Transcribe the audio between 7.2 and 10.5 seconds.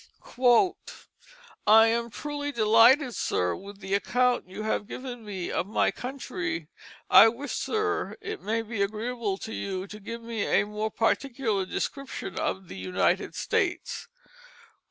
wish, sir, it may be agreeable to you to give me